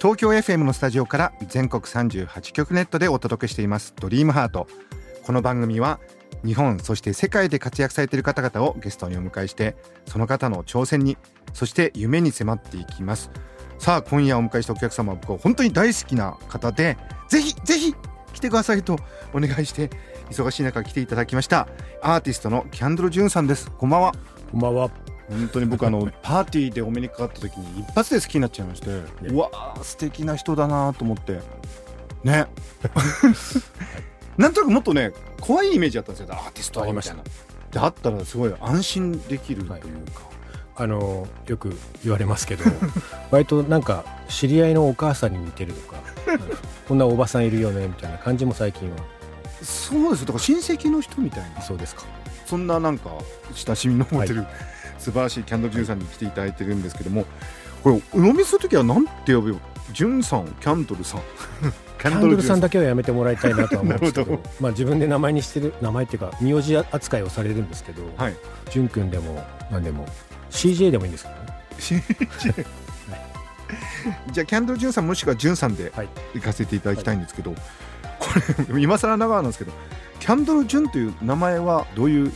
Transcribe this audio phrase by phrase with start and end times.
[0.00, 3.94] 東京 FM のスタジオから全国38局ネットでお届けしています。
[3.98, 4.68] ドリームハート。
[5.24, 5.98] この番組は
[6.44, 9.76] 日本そして世界で活躍されている方々をゲストにお迎えして
[10.06, 11.18] その方の挑戦に
[11.52, 13.32] そして夢に迫っていきます。
[13.80, 16.96] さあ今夜お迎えしたお客様は僕は本当に大好きな方で
[17.26, 17.92] ぜひぜひ
[18.32, 19.00] 来てくださいと
[19.34, 19.90] お願いして
[20.30, 21.66] 忙しい中来ていただきました。
[22.02, 23.68] アーティストのキャンドル・ジュンさんです。
[23.72, 24.12] こんばんは。
[24.52, 25.17] こんばんは。
[25.28, 28.88] 本当に僕あのパーティーでお目にかかった時に一発で好きになっちゃいまして
[29.28, 31.40] うわー素敵な人だなと思って。
[32.24, 32.46] ね。
[34.36, 36.32] なんとなくもっとね怖いイメージだったんですよ。
[36.32, 37.16] アーティストありました。
[37.72, 39.80] であったらすごい安心できるという
[40.12, 40.22] か、
[40.76, 42.64] あのよく言われますけど、
[43.30, 45.96] 割となんか知り合いのお母さんに似てるとか、
[46.86, 48.96] こんなおばさんいるよねみたいな感じも最近は。
[49.62, 51.60] そうですだから親戚の人みたいな。
[51.60, 52.04] そうですか。
[52.46, 53.10] そんななんか
[53.54, 54.46] 親しみの持てる、
[54.98, 57.24] 素晴らしいキャンドル・ジュンさんに来ていただいてるんですけども
[57.82, 59.58] これお飲みする時はなんて呼べば
[59.92, 61.20] ジュンさんキャンドルさん。
[61.20, 61.26] キ
[61.98, 68.36] キャンドルさんだけけはやめてもらいたいなとは思うんですけどまあ自分で名前にしてる名前っていうか名字扱いをされるんですけど、はい。
[68.70, 70.06] ジュン君でも何でも
[70.50, 72.66] CJ でもいいんですけどね。
[74.32, 76.08] じゃあキャンドル・ジュンさんもしくはジュンさんではい。
[76.34, 77.54] 行かせていただきたいんですけど、
[78.18, 78.28] こ
[78.72, 79.72] れ今更ながらなんですけど
[80.20, 82.32] キャンドル・ジュンという名前はどういう、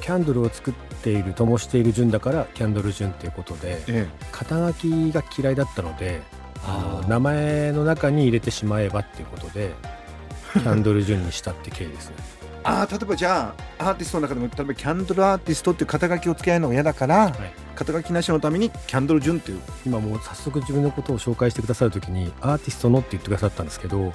[0.00, 0.74] キャンドルを作っ
[1.06, 6.20] ている灯している順だからキャンドル順っていうことでえ肩書きが嫌いだったので
[6.66, 9.72] あの名前の中に入れてしまえばっていうことで
[10.52, 12.16] キャンドル順にしたって経緯ですね。
[12.64, 17.32] あー例えばじゃあアーティストの中でも例えばキャンドルアーティストっていう肩書きをつけないのが嫌だから、い。
[17.76, 19.60] 肩書きなしのためにキャンドル・ジュンっていう。
[19.84, 24.12] 今もう早速自分のことを紹介してくださる時にアーティストのって言ってくださったんですけど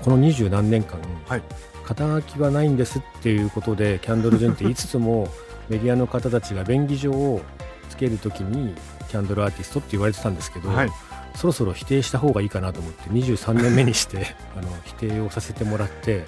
[0.00, 0.98] この二十何年間、
[1.28, 1.42] はい。
[1.84, 5.28] 肩書きはないんですっていうことでキャンドル順って言いつつも
[5.68, 7.42] メディアの方たちが便宜上を
[7.88, 8.74] つける時に
[9.08, 10.90] キャンドルアーティストって言われてたんですけど、はい。
[11.34, 16.26] そろそろ否定した方がいいかなと思って23年目にして あの否定をさせてもらって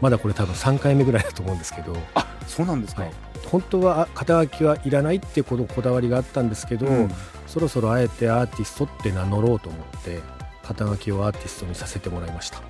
[0.00, 3.12] まだこれ多分3回目ぐらいだと思うんですけど、あそうなんですか、はい。
[3.46, 7.14] 本当はあ肩書きはいらないっていうことこだわりがあったんですけど、うん。
[7.46, 10.20] そろそろあえてアーティストって名乗ろうと思って
[10.62, 12.62] 肩書きをアーティストにさせてもらいました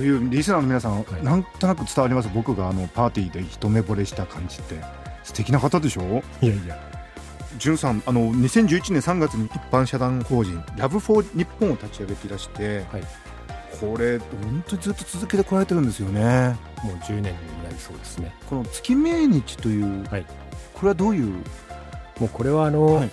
[0.00, 1.22] というリスナーの皆さん、はい。
[1.22, 2.30] なんとなく伝わります？
[2.34, 4.76] 僕があのパーティーで一目惚れした感じって。
[5.24, 6.22] 素敵な方でしょ？
[6.40, 6.78] いやいや。
[7.58, 13.02] ジュンさんあの2011年3月に一般社団法人ラブフォー日本を立ち上げていらして、はい。
[13.78, 16.56] これ本当にずっと続けてこられてるんですよね。
[16.82, 18.34] もう10年になりそうですね。
[18.48, 20.24] この月命日という、はい。
[20.72, 21.26] これはどういう？
[22.18, 23.10] もうこれはあの、はい。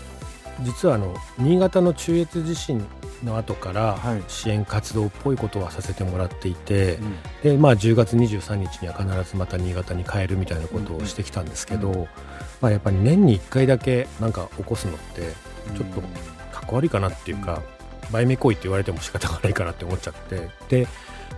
[0.62, 2.80] 実はあの新潟の中越地震
[3.24, 4.24] の後からはい。
[4.28, 7.16] 支援活動っぽいことはさせてもらっていて、うん。
[7.44, 12.08] でまあ、10月23日には必ずまた新潟に帰るみたいなことをしてきたんですけど、うん。
[12.62, 15.34] まあ、やっぱり年に1回だけなんか起こすのって
[15.76, 17.62] ちょっとかっこ悪いかなっていうか、
[18.12, 20.88] 売名行為って言われても仕方がないかなって思っちゃってで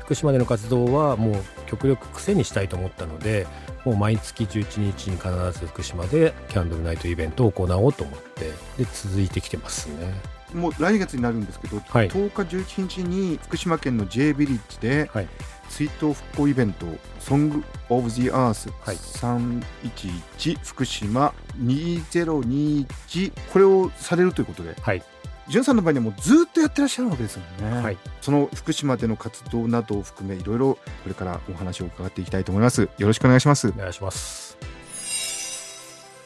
[0.01, 1.35] 福島での活動はもう
[1.67, 3.47] 極力癖にしたいと思ったので
[3.85, 5.29] もう毎月11日に必
[5.59, 10.39] ず福島でキャンドルナイトイベントを行おうと思ってで続いてきてますね。
[10.54, 12.10] もう来月になるんですけど、はい。
[12.10, 15.28] 10日11日に福島県の J ビリッジではい。
[15.70, 16.88] 追悼復興イベント
[17.22, 25.04] 「ソング・オブ・ジ・アースはい311福島2021」これをされるということではい。
[25.48, 27.98] 潤さんの場合にはもうずっとやってらっしゃるわけですよね、はい。
[28.22, 32.82] その福島での活動などを含めいろいろこれからお話を伺っていきたいと思います。
[32.82, 33.68] よろしくお願いします。
[33.70, 34.58] お願いします。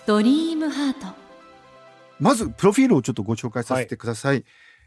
[0.05, 1.22] ドリームハート。
[2.23, 4.45] まずプロフィールをちょっとご紹介させてください、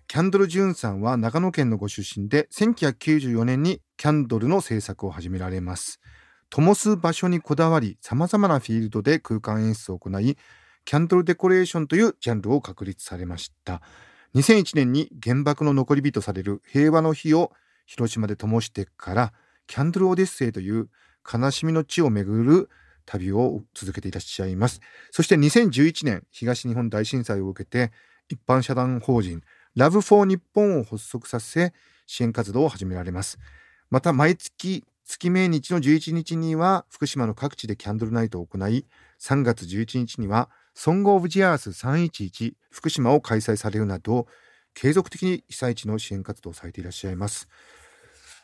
[0.08, 6.00] キャンドル・ジュンさんは長野県のご出身で1994年にキャンドルの制作を始められます。
[6.48, 10.38] 灯す場所にこだわりさまざまなフィールドで空間演出を行い
[10.86, 13.82] キャンドルデコレーションというジャンルを確立されました。
[14.34, 17.52] 2001年に原爆の残り火とされる平和の日を
[17.84, 19.34] 広島で灯してから
[19.66, 20.88] Candle Odyssey という
[21.30, 22.70] 悲しみの地を巡る
[23.06, 24.80] 旅を続けていらっしゃいます。
[25.10, 27.92] そして2011年東日本大震災を受けて
[28.28, 29.42] 一般社団法人
[29.74, 31.72] Love for Nippon を発足させ
[32.06, 33.38] 支援活動を始められます。
[33.90, 38.84] また毎月月命日の11日には福島の各地でキャンドルナイトを行い
[39.20, 44.26] 3月11日には Song of the Earth 311福島を開催されるなど
[44.74, 47.48] 継続的に被災地の支援活動をされていらっしゃいます。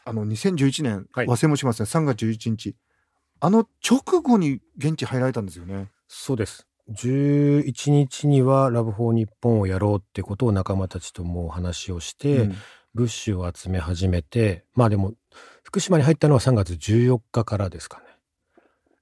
[0.04, 1.26] あの2011年、はい。
[1.26, 1.86] 忘れもしません。
[1.86, 2.74] 3月11日
[3.44, 6.68] あの直後に現地入られたんですよねそうです。
[6.90, 12.56] 11日にはラブフォー日本をやろうってことを仲間たちともお話をして、うん
[12.94, 15.14] 物資を集め始めて、まあでも、
[15.62, 18.04] 福島に入ったのは3月14日からですかね。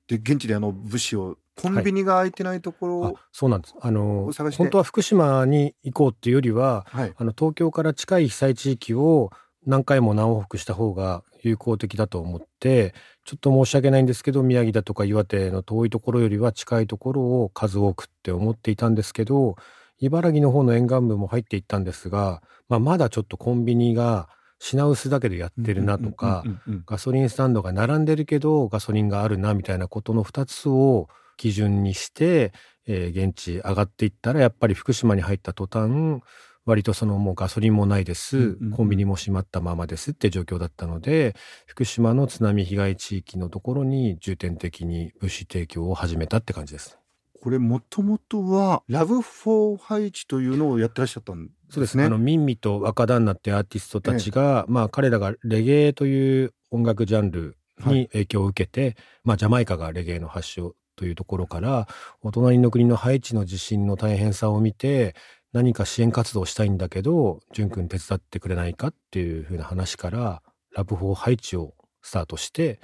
[0.06, 3.75] で現地であの物資をコンビニが開いてないところを、あそうなんです。
[3.81, 9.31] あの本当は福島に行こうっていうよりは、はいあの東京から近い被災地域を
[9.66, 12.94] 何回も何往復した方が有効的だと思って
[13.25, 19.56] ちょっと申し訳ないんですけど宮城だとか岩手の遠いところよりは近いところを数多くって思っていたんですけど
[19.98, 24.28] 茨城の方の沿岸部も入っていったんですが、まあ、まだちょっとコンビニが
[24.58, 26.44] 品薄だけどやってるなとか、
[26.84, 31.08] ガソリンスタンドが並んでるけどガソリンがあるなみたいなことの2つを
[31.38, 32.52] 基準にして、
[32.87, 36.20] えー現地上がっていったらやっぱり福島に入った途端
[36.67, 38.71] 割とそのもうガソリンもないです、うんうんうん。
[38.73, 41.35] コンビニも閉まったままですって状況だったので
[41.67, 46.99] 福島の津波被害地域のところに重点的に物資提供を始めたって感じです。
[47.43, 51.97] これもともとはラブフォーハイチというのをやってらっしゃったんそうです。
[51.97, 61.89] ねあのミンミと若旦那ってアーティストたちが、まあ彼らがレゲエという音楽ジャンルに影響を受けて、まあジャマイカがレゲエの発祥というところから
[62.21, 65.15] お隣の国のハイチの地震の大変さを見て
[65.52, 70.43] 何か支援活動したいんだけど淳君手伝ってくれないかっていうふうな話から
[70.75, 72.81] Love for Haiti をスタートして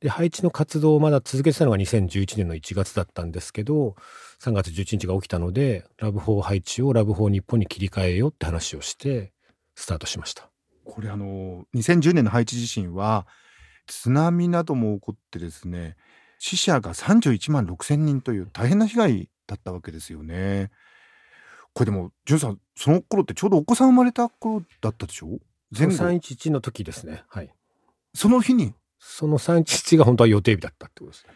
[0.00, 3.94] でハイチの活動をまだ続けてたのが2011年の1月だったんですけど
[4.40, 9.32] 3月11日が起きたのでラブフォーハイチを Love for Nippon に切り替えようって話をして
[9.74, 10.50] スタートしました。
[10.84, 13.26] これあの2010年のハイチ地震は
[13.86, 15.96] 津波なども起こってですね
[16.38, 20.70] 死者が31万6千人という大変な被害だったわけですよね。
[21.74, 25.38] これでも潤さんその頃ってちょうどお子さん生まれた頃だったでしょ？
[25.76, 27.22] 前後？311の時ですね。
[27.28, 27.52] はい。
[28.14, 28.74] その日に？
[28.98, 31.34] その311が本当は予定日だったってことですね。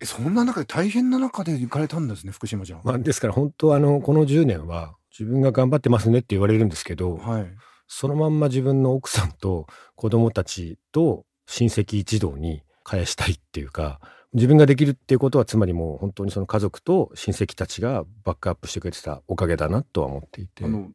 [0.00, 2.80] えそんな中で大変な中で行かれたんですね福島じゃん。
[2.84, 7.46] まあ、ですから本当はあのこの10年は自分が頑張ってますねって言われるんですけど、はい、
[7.88, 9.66] そのまんま自分の奥さんと
[9.96, 14.00] 子供たちと親戚一同に返したいっていうか
[14.34, 20.64] 自分ができるっていうことはつまりもう本当にその家族と親戚たちがバックアップしてくれてたおかげだなとは思っていて。
[20.64, 20.90] あの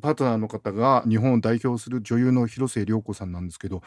[0.00, 3.82] パートナーの方が日本を代表する女優の広末涼子さんなんですけど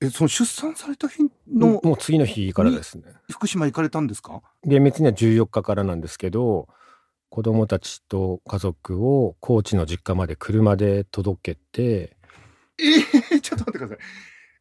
[0.00, 3.04] えその出産された日のもう次の日からですね。
[3.30, 4.40] 福島行かれたんですか？
[4.64, 6.68] 厳密には14日からなんですけど
[7.28, 12.16] 子供たちと家族を高知の実家まで車で届けて。
[12.78, 13.98] えー、ちょっと待ってください。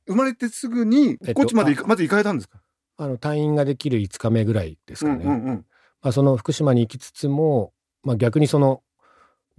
[0.08, 2.60] 生まれてすぐにえっとこっちまで行かまず行かれたんですか？
[2.98, 5.66] あの退院ができる5日目ぐらいですかね、うんうんうん。
[6.02, 8.82] まあ、その福島に行きつつも、まあ、逆にその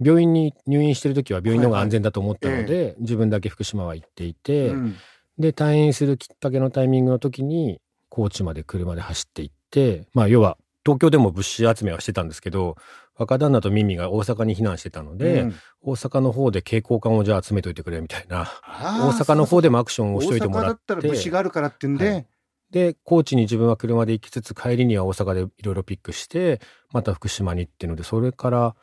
[0.03, 4.95] 病院に入院してる時は病院の方が安全だと思ったので、はい自分だけ福島は行っていて、うん。
[5.37, 7.79] で退院するきっかけのタイミングの時に
[8.09, 12.75] 高知まで車で走って行ってまあ要は東京でも物資集めはしてたんですけど
[13.15, 15.55] 若旦那とミミが大阪に避難してたので、うん。
[15.81, 22.25] 大阪の方で蛍光管をじゃあ集めといてくれみたいな大阪の方でもアクションをしといてもらっ大阪だったらて物資があるからってんで、はい
[22.71, 26.59] で高知に自分は車で行きつつ帰りには大阪でいろいろピックして
[26.91, 28.75] また福島にっていうのでそれから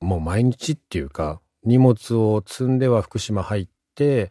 [0.00, 4.30] もう毎日っていうか荷物を積んでは福島入って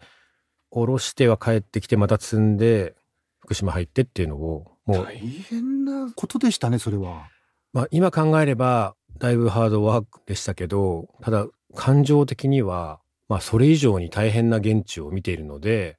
[0.72, 2.96] 下ろしては帰ってきてまた積んで
[3.40, 7.28] 福島入ってっていうのをもう、大変なことでしたねそれは。
[7.74, 15.98] まあ、今考えればだいぶハードワークでしたけどただ感情的には、まあ、それ以上に大変な現地を見ているので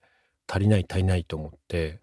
[0.48, 2.00] 足りない足りないと思って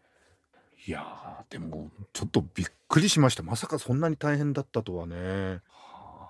[0.88, 5.62] いやーでもちょっとびっくりしましたまさかそんなに大変だったとはね。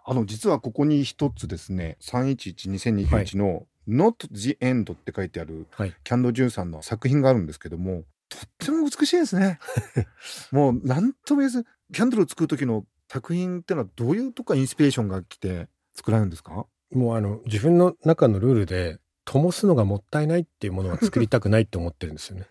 [0.07, 9.59] あの実はここに一つですね3112021の「Not the End」って書いてあるはいキャンド・ジュンさんの作品があるんですけどもとっても美しいですね。
[10.51, 16.67] もう何とも言えずキャンドルを作る時の作品ってのはどういうとこからインスピレーションが来て作られるんですか？
[16.91, 22.45] もうあの自分の中のルールで灯すのがもったいないっていうものは作りたくないって思ってるんですよね。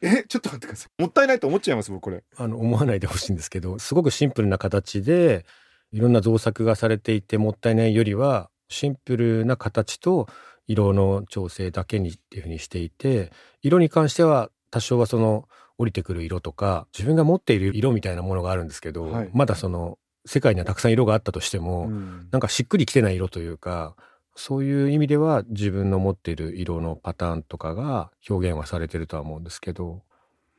[0.00, 1.02] えちょっと待ってください。
[1.02, 2.22] もったいないと思っちゃいます僕これ。
[2.36, 5.44] あの思わないでほしいんですけどすごくシンプルな形で
[5.92, 10.28] いろんな造作がされていてもったいないよりはシンプルな形と
[10.66, 19.30] 色の調整だけにっていうふうにしていて色に関しては多少はその降りてくる色とか自分が持っている色みたいなものがあるんですけど、はい。
[19.32, 22.28] まだその世界にはたくさん色があったとしても、うん。
[22.30, 23.94] なんかしっくりきてない色というか
[24.38, 30.02] そういう意味では自分の持っている色のパターンとかが表現はされてるとは思うんですけど。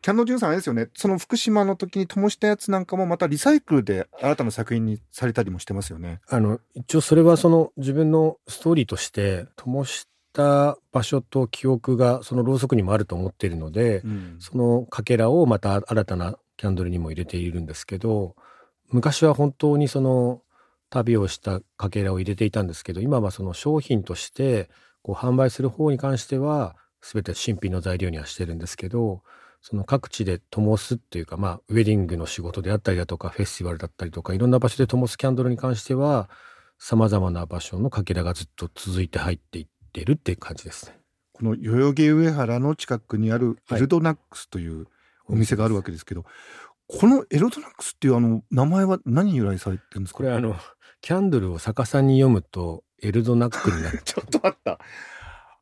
[0.01, 0.89] キャンドル・ジュンさんあれですよね。
[0.95, 6.19] その福島の時に灯したやつなんかもまたリサイクルで新たな作品にされたりもしてますよね。
[6.27, 14.35] あの一応それはその自分のストーリーとして灯した場所と記憶がそのろうそくにもあると思っているので、うん。
[14.39, 18.35] そのかけらをまた新たなキャンドルにも入れているんですけど
[18.89, 20.41] 昔は本当にその
[20.89, 24.69] 旅をしたかけらを入れていたんですけど今はその商品として
[25.01, 29.21] こう販売する方に関しては全て新品の材料にはしてるんですけど
[29.61, 36.29] その各地で灯すっていうかまあウェディングの仕事であったりだとかフェスティバルだったりとかいろんな場所で灯すキャンドルに関しては
[36.79, 40.97] 様々な場所のかけらがずっと続いて入っていってるっていう感じですね。
[41.33, 44.87] この代々木上原の近くにあるエはいルドナックスという
[45.27, 46.25] お店があるわけですけど、
[46.87, 50.55] このエルドナックスっていうあの名前は何に由来されてるんですかこれあの
[51.01, 54.01] キャンドルを逆さに読むとエルドナックになる。
[54.05, 54.79] ちょっとあった。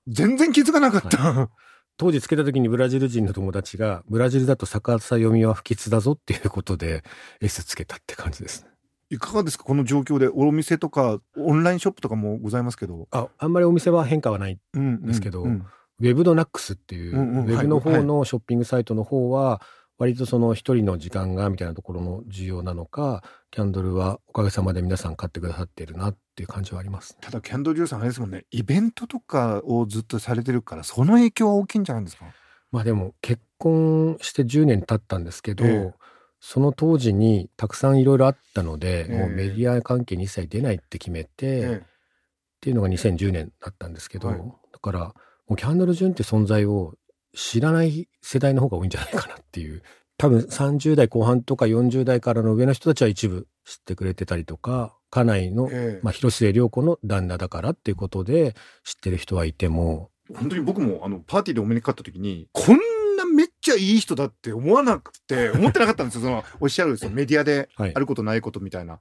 [0.08, 1.50] 全然気づかなかった、
[1.98, 7.04] 当時つけた時にブラジル人の友達がブラジルだと逆さ読みは不吉だぞっていうことで
[7.42, 8.70] S つけたって感じですね。
[9.10, 9.64] いかがですか？
[9.66, 10.30] この状況で。
[10.34, 15.66] お店とかオンラインショップとかもございますけど、ああんまりお店は変化はないうんですけどうん
[16.00, 19.62] ウェブドナックスっていう、うんうんウェブのはい方のショッピングサイトの方は、
[19.98, 27.18] 割とその一人の時間がみたいなところの需要なのか、キャンドルはおかげさまで皆さん買ってくださっているなっていう感じはあります。
[27.20, 28.46] ただキャンドル・ジューさんあれですもんね。
[28.52, 32.26] イベントとかをずっとされてるからその影響は大きいんじゃないですか？
[32.72, 35.94] まあでも結婚して10年経ったんですけど、ええ。
[36.40, 39.18] その当時にたくさんいろいろあったので、ええ。
[39.18, 44.38] もうメディア関係に一切出ないって決めて、えっていうのが2010年だったんですけど、はい。
[44.38, 45.00] だから
[45.48, 46.94] もうキャンドル・ジュンって存在を
[47.38, 49.84] 知らない世代の方が多いんじゃないかなっていう。
[50.18, 56.00] 多分30代後半とか40代からの上の人たちは一部知ってくれてたりとか家内の、ええ。
[56.02, 60.10] まあ、広末涼子の旦那だからっていうことで知ってる人はいても。
[60.34, 62.78] 本当に僕もあのパーティーでお目にかかった時にこん
[63.16, 66.22] なめっちゃいい人だって思わなくて思ってなかったんですよ。
[66.22, 67.94] そのおっしゃるですよメディアではい。
[67.94, 69.00] あることないことみたいな、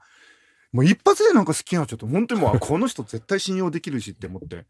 [0.73, 4.67] もう一発でなんか好きになっちゃって本当にもうあこの人絶対信用できるしって思って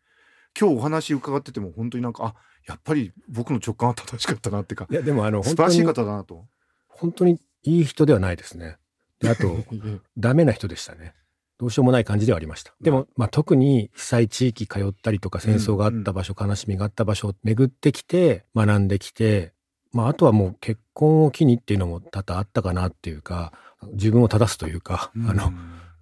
[0.58, 2.34] 今日お話伺ってても本当になんかあ
[2.66, 6.46] やっぱり僕の直感は正しかったなってかいやでもあの素晴らしい方だなと。
[6.88, 8.78] 本当にいい人ではないですね。
[9.20, 9.58] であと
[10.16, 11.14] ダメな人でしたね。
[11.58, 12.74] どうしようもない感じではありました。
[12.80, 19.54] でも、まあ、特に被災地域通ったりとか戦争があった場所、悲しみがあった場所を巡ってきて学んできて、
[19.92, 23.52] まあ、あとはもう結婚を機にっていうのも多々あったかなっていうか
[23.92, 25.50] 自分を正すというか、あの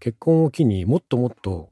[0.01, 1.71] 結婚を機にもっともっと、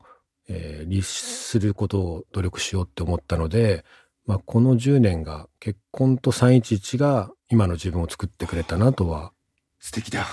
[0.52, 3.85] えー律することを努力しようって思ったので、
[4.26, 9.32] まあ、この10年が結婚と311が今の自分を作ってくれたなとは。
[9.80, 10.26] 素敵だ。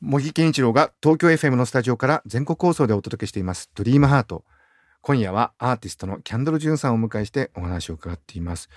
[0.00, 4.44] 茂木健一郎が東京 FM のスタジオから全国放送でお届けしています「ドリームハート。
[5.00, 8.68] 今夜はアーティストのキャンドル・ジュンさんをお迎えしてお話を伺っています。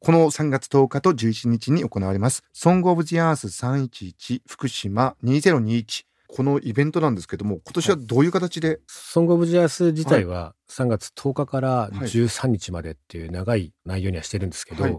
[0.00, 14.98] この3月10日と11日に行われます「ソング・オブ・ジ・アース311福島2021」このイベントなんですけども今年はどういう形で、ソング・オブ・ジ・アース自体は3月10日から13日までっていう長い内容にはしてるんですけど、はい。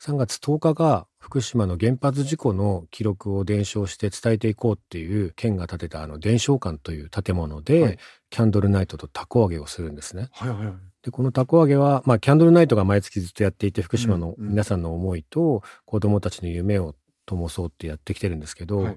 [0.00, 7.98] 3月10日が福島の原発事故の記録を伝承して伝えていこうっていう県が建てたあの伝承館という建物で、はい。
[8.30, 10.28] キャンドルナイトと凧揚げをするんですね。
[10.32, 10.74] はいはいはい。
[11.02, 16.94] で、この凧揚げは、まあ、キャンドルナイトが毎月ずっとやっていて、福島の皆さんの思いと子供たちの夢を
[17.26, 18.96] 灯そうってやってきてるんですけど、はい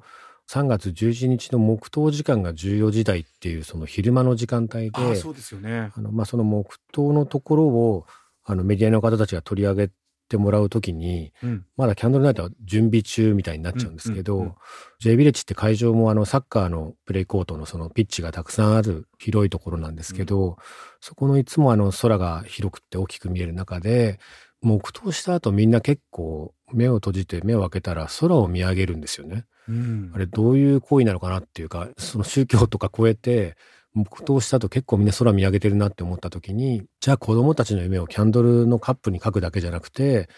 [0.50, 5.92] 3月11日の黙祷時間が14時台っていうその昼間の時間帯で、そうですよね。
[5.96, 8.06] あの、まあ、その黙祷のところを、
[8.44, 9.92] あの、メディアの方たちが取り上げ
[10.30, 11.66] てもらうときに、うん。
[11.78, 14.56] まだキャンドルナイトは準備中みたいになっちゃうんですけど、うんうんうん。
[15.00, 20.58] J ビレッジって会場もあの、サッカーのプレイコートのそのピッチがたくさんある広いところなんですけど、
[21.02, 24.20] そこのいつもあの、空が広くて大きく見える中で、
[24.62, 29.46] 黙祷した後みんな結構目を閉じて目を開けたら空を見上げるんですよね。
[29.68, 30.12] うん。
[30.14, 33.56] あれどういう行為なのかなっていうか、その宗教とか超えて、
[33.94, 40.30] 黙祷した後結構みんな空見上げてるなって思った時に、じゃあ子供たちの夢をキャンドルのカップに書くだけじゃなくて、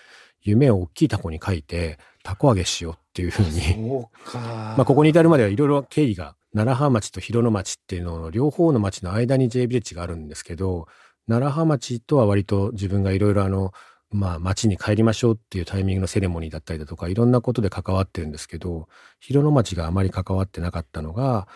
[0.42, 4.08] 夢を大きいタコに書いて、タコ揚げしようっていうふうに、
[4.78, 10.88] ここに至るまではいろいろ経緯が、奈良浜町と広野町っていうのの両方の町の間に J ビレッジがあるんですけど、
[11.28, 13.74] 奈良浜町とは割と自分がいろいろあの、
[14.10, 18.88] まあ町に帰りましょうっていうタイミングのセレモニーだったりだとかいろんなことで関わってるんですけど、
[19.20, 21.48] 広野町があまり関わってなかったのが、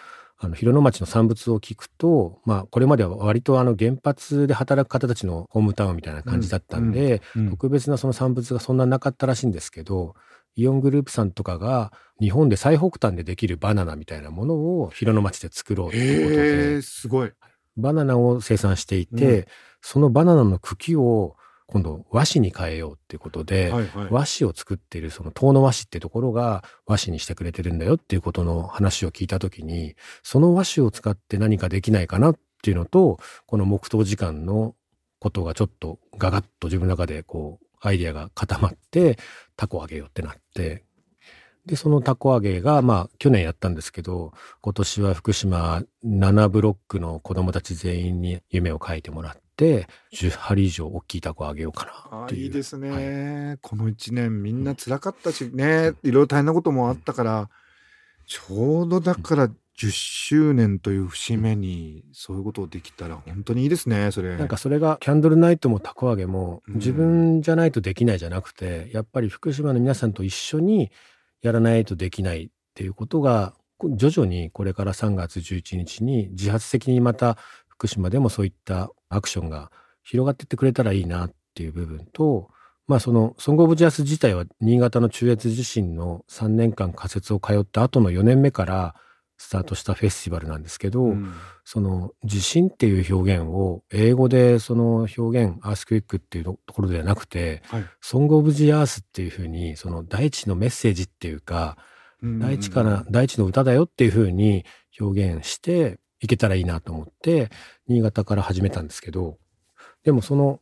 [0.43, 10.15] あの、広野町の産物を聞くと、まあこれまでは割とあの原発で働く方たちのホームタウンみたいな感じだったんで、うん特別なその産物がそんななかったらしいんですけど、
[10.55, 17.31] イオングループさんとかが日本で最北端でできるバナナみたいなものを広野町で作ろうということへでえ、すごい。
[17.77, 19.45] バナナを生産していて、うん。
[19.81, 21.35] そのバナナの茎を
[21.71, 24.07] 今度和紙に変えようっていうことで、はいはい。
[24.11, 34.75] 和紙を作っているその遠野和紙ってところが和紙にしてくれてるんだよっていうことの話を聞いたときに、その和紙を使って何かできないかなっていうのと、この黙祷時間の
[35.19, 39.17] ことがちょっとガガッと自分の中でこうアイディアが固まって、
[39.55, 40.83] タコあげようってなって、
[41.65, 52.21] で、そのタコ揚げが、まあ、去年やったんですけど、今年は福島7ブロックの子供たち全員に夢を書いてもらって、10針以上大きいタコ揚げようかな。
[52.23, 52.41] あっていう。
[52.45, 53.57] いいですね、はい。
[53.61, 55.93] この1年みんな辛かったしね。
[56.01, 57.49] いろいろ大変なこともあったから
[58.25, 64.35] ちょうどだから10周年という節目にそういうことをできたら本当にいいですねそれ。
[64.35, 66.75] なんかそれがキャンドルナイトもタコ揚げもうん。
[66.75, 70.91] 自分じゃないとできないじゃなくて、やっぱり福島の皆さんと一緒に
[71.43, 77.37] やらないとできないっていうことがこ徐々にこれから3月11日に自発的にまた
[77.67, 79.71] 福島でもそういったアクションが
[80.03, 82.49] 広がってってくれたらいいなっていう部分と
[82.87, 88.95] まあそのソングオブジャス自体は新潟の中越地震の3年間仮設を通った後の4年目から
[89.41, 91.33] スタートしたフェスティバルなんですけど、うん。
[91.65, 97.85] その地震っていう表現を英語でその表現アースクイックっていうところではなくて、はい。
[98.01, 101.77] ソングオブジアースっていうふうにその大地のメッセージっていうか、
[102.21, 104.63] うん大地から大地の歌だよっていうふうに
[104.99, 107.49] 表現していけたらいいなと思って
[107.87, 109.37] 新潟から始めたんですけど
[110.03, 110.59] でもその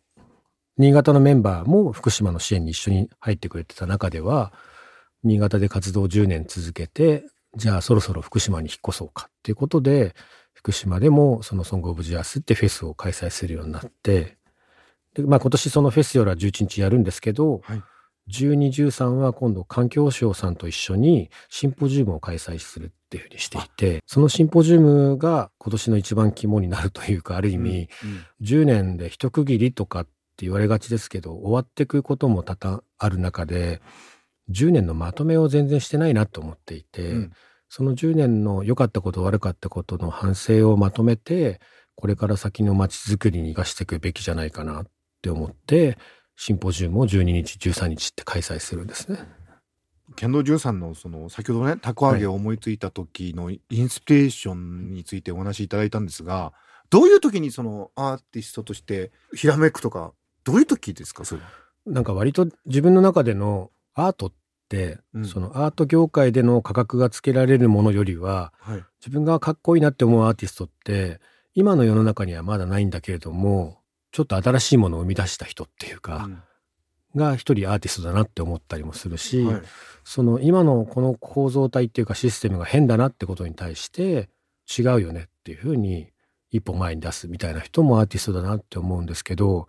[0.77, 4.53] 新潟のメンバーも福島の支援に一緒に入ってくれてた中では
[5.23, 7.25] 新潟で活動を10年続けて
[7.55, 10.15] じゃあそろそろ福島に引っ越そうかっていうことで
[10.53, 14.39] 福島でもそのソングオブジアースってフェスを開催するようになって
[15.13, 17.83] で、まあ、今年そのフェスティバルは11日やるんですけど、はい。
[18.29, 27.89] 12、13は今度環境省さんと一緒にシンポジウムを開催するっていうふうにしていて、そのシンポジウムが今年の一番肝になるというか、ある意味、
[28.41, 30.11] 10年で一区切りとかって
[30.45, 33.81] 言われがちですけど、終わっていくことも多々ある中で、
[34.51, 37.31] 10年のまとめを全然してないなと思っていて、うん
[37.69, 41.61] その10年の良かったこと悪かったことの反省をまとめて、
[41.95, 44.85] これから先の街づくりに生かしていくべきじゃないかなっ
[45.21, 45.97] て思って、
[46.35, 49.19] シンポジウムを12日、13日って開催するんですね。
[50.15, 56.53] キャンドル・ジュンさんのその先ほどねたこ揚げを思いついた時のインスピレーションについてお話しいただいたんですが
[56.89, 61.41] どういう時にそのアーティストとしてひらめくとかどういう時ですかそれ？
[61.85, 64.33] なんか割と自分の中でのアートっ
[64.69, 65.25] て、うん。
[65.25, 68.83] そのアート業界での価格がつけられるものよりは、はい。
[68.99, 71.19] 自分がかっこいいなって思うアーティストって、
[71.55, 73.79] 今の世の中にはまだないんだけれども、
[74.11, 76.29] ちょっと新しいものを生み出した人っていうか、
[77.15, 79.61] が一人アーティストだなって思ったりもするし、はい。
[80.03, 84.29] その今のこの構造体っていうかシステムが変だなってことに対して
[84.77, 86.09] 違うよねっていうふうに
[86.51, 89.67] 一歩前に出すみたいな人もアーティストだなって思うんですけど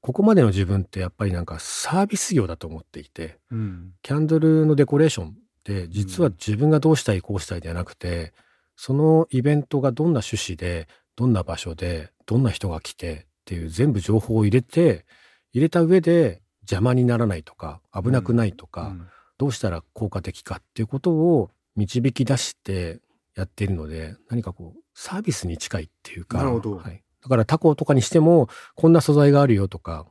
[0.00, 3.92] ここまでの自分ってやっぱりなんかサービス業だと思っていてうん。
[4.02, 5.32] キャンドルのデコレーションっ
[5.64, 8.32] て実は自分がどうしたいこうしたいではなくて
[8.76, 15.04] そのイベントがどんな趣旨でどんな場所でどんな人が来てっていう全部情報を入れて
[15.52, 22.98] 入れた上で邪魔にならないとか危なくないとか、うんどうしたら効果的かっていうことを導き出して
[23.36, 26.76] やっているので何かこうサービスに近いっていうかなるほど。
[26.76, 30.06] はい、だからタコとかにしてもこんな素材があるよとか、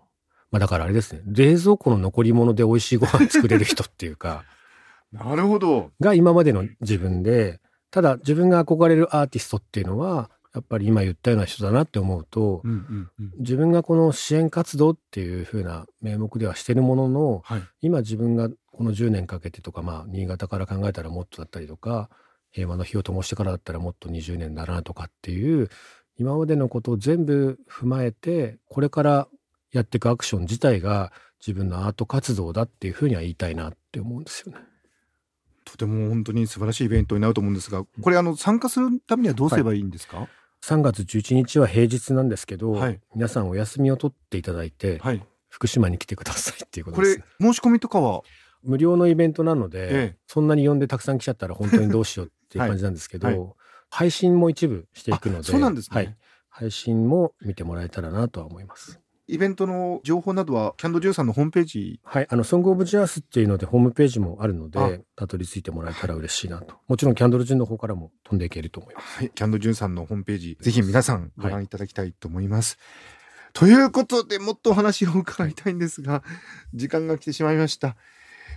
[0.50, 4.46] まあ、だからあれですね冷蔵庫の残り物で美味しいご飯作れる人っていうか
[5.12, 5.91] なるほど。
[6.00, 7.60] が今までの自分で
[7.91, 13.32] ただ自分が憧れるアーティストっていうのはやっぱり今言ったような人だなって思うと、うんうんうん。
[13.39, 17.62] 自分がこの支援活動っていう風な名目ではしてるものの、はい。
[17.82, 22.10] 今自分がこの10年かけてとかまあ新潟から考えたらもっとだったりとか
[22.52, 25.70] 平和の火を灯してからだったらもっと20年だなとかっていう
[26.17, 29.28] 今までのことを全部踏まえてこれから
[29.72, 34.60] やっていくアクション自体が自分のアート活動だっていうふうには言いたいなって思うんですよね。
[35.65, 40.28] とても本当に素晴らしいイベントになると思うんですがこれあの参加するためにはどうすればいいんですか？
[40.63, 43.00] 3月11日は平日なんですけど、はい。
[43.15, 45.24] 皆さんお休みを取っていただいて、はい。
[45.50, 47.17] 福島に来てくださいっていうことこです。
[47.20, 47.24] れ。
[47.39, 48.22] 申し込みとかは？
[48.63, 50.17] 無料のイベントなので、ええ。
[50.28, 53.39] そんなに呼んでたくさん来ちゃったら本当にどうしようっていう感じなんですけど、はい。
[53.39, 53.48] は
[53.89, 55.96] 配信も一部していくのであそうなんですね。
[55.96, 56.15] はい、
[56.50, 59.00] 配信も見てもらえたらなとは思います。
[59.28, 62.00] イベントの情報などはキャンドル・ジュンさんのホームページ？
[62.04, 66.76] はい、あの、ソングオブジャースっていうのでホームページもあるのあで、たどり着いてもらえたら嬉しいなと。
[66.88, 69.18] もちろんキャンドルジュンの方からも飛んでいけると思います。
[69.18, 72.78] はい、キャンドル・ジュンさんのホームページ、ぜひ皆さんご覧いただきたいと思います。
[73.54, 76.24] ということで、もっとお話を伺いたいんですが、
[76.74, 77.96] 時間が来てしまいました。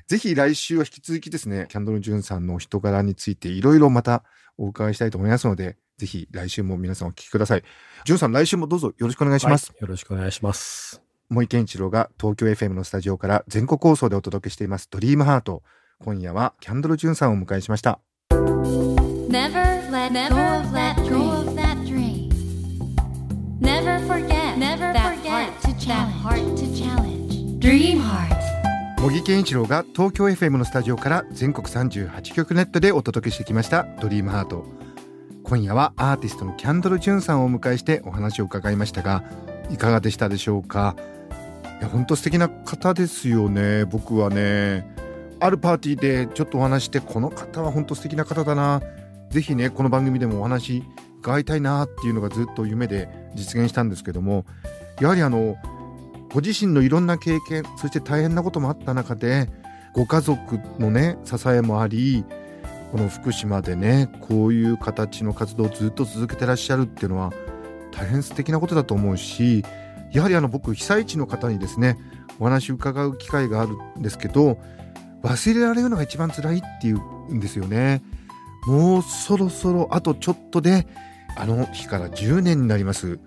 [0.07, 4.25] ぜひ来週は引き続きですね、キャンドル・ジュンさんのお人柄についていろいろまた
[4.57, 7.63] お伺いしたいと思いますので、ぜひ来週も皆さんお聞きください。
[8.05, 9.71] ジュンさん、来週もどうぞよろしくお願いします。
[9.71, 11.03] はいよろしくお願いします。
[11.29, 15.63] 森健一郎が東京 FM のスタジオから全国放送でお届けしていますドリームハート
[16.01, 18.01] 今夜はキャンドル・ジュンさんをお迎えしました
[18.33, 22.29] Never let go of that dream.
[23.61, 27.61] Never forget Never that heart to challenge.
[27.61, 28.41] Dream Heart.
[28.99, 34.67] 茂木健一郎が東京 FM のスタジオから全国38局ネットでお届けしてきましたドリームハート
[35.51, 39.25] 今夜はアーティストのキャンドル・ジュンさんをお迎えしてお話を伺いましたが
[39.69, 40.95] いかがでしたでしょうか？
[41.81, 43.85] いや本当素敵な方ですよね。
[43.85, 44.87] 僕はね。
[45.41, 48.81] あるパーティーでちょっとお話してこの方は本当素敵な方だな。
[49.31, 50.85] ぜひねこの番組でもお話
[51.19, 54.45] 伺いたいなっていうのがずっと夢で実現したんですけども
[55.01, 55.57] やはりあの
[56.33, 59.49] ご自身のいろんな経験そして大変なこともあった中で
[59.95, 62.25] ご家族のね支えもあり
[62.91, 67.33] この福島でねこういう形の活動をずっと続けてらっしゃるっていうのは
[67.93, 69.65] 大変素敵なことだと思うし
[70.13, 71.99] やはりあの僕被災地の方にですね
[72.39, 74.59] お話伺う機会があるんですけど
[75.23, 78.03] 忘れられるのが一番辛いっていうんですよね。
[78.67, 80.87] もうそろそろあとちょっとで
[81.37, 83.19] あの日から10年になります。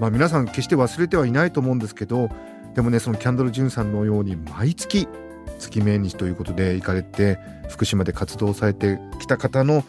[0.00, 2.28] まあ皆さん決して忘れてはいないと思うんですけど
[2.74, 5.08] でもねそのキャンドル・ジュンさんのように毎月
[5.58, 9.84] 月命日ということで行かれて福島で活動されてきた方の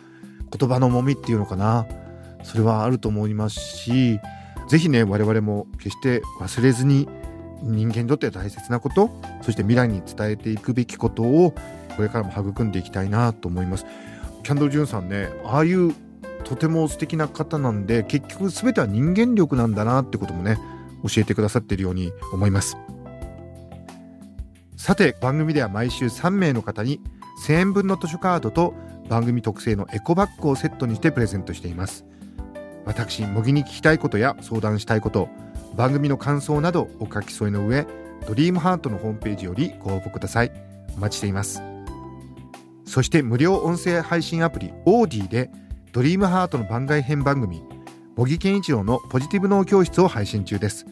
[0.57, 1.85] 言葉の重みっていうのかな。
[2.43, 4.19] それはあると思いますし
[4.69, 7.07] 是非ね我々も決して忘れずに
[7.61, 9.09] 人間にとって大切なこと
[9.41, 11.53] そして未来に伝えていくべきことを
[11.95, 13.85] これからも育んでいきたいなと思います。
[14.43, 15.93] キャンドル・ジュンさんねああいう
[16.45, 20.57] とても素敵な方なんで結局全ては人間力なんだなってこともね
[21.03, 22.77] 教えてくださっているように思います。
[24.79, 27.01] さて番組では毎週3名の方に
[27.45, 28.73] 1000円分の図書カードと
[29.09, 32.05] 番組特製のエコバッグをセットにしてプレゼントしています。
[32.85, 35.27] 私模擬に聞きたいことや相談したいこと
[35.75, 37.85] 番組の感想などお書き添えの上
[38.25, 40.51] ドリームハートのホームページよりご応募ください。
[40.95, 41.61] お待ちしています。
[42.85, 45.51] そして無料音声配信アプリオーディで
[45.91, 47.61] ドリームハートの番外編番組
[48.15, 50.85] 茂木健一郎のポジティブ脳教室を配信中です。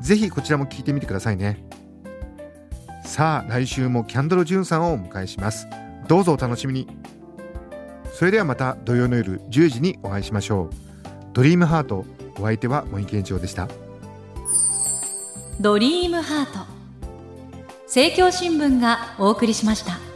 [0.00, 1.64] ぜひこちらも聞いてみてくださいね。
[3.10, 5.66] さあ来週もキャンドル・ジュンさんをお迎えします。
[6.06, 6.86] どうぞお楽しみに。
[8.12, 10.74] それではまた土曜の夜10時にお会いしましょう。
[11.32, 12.04] ドリームハート
[12.38, 13.66] お相手は森健一郎でした。
[15.60, 16.60] ドリームハート。
[17.86, 20.09] 政教新聞がお送りしました。